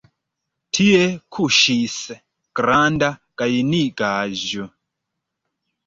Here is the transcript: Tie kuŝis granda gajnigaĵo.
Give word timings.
Tie 0.77 1.01
kuŝis 1.37 1.99
granda 2.61 3.13
gajnigaĵo. 3.43 4.71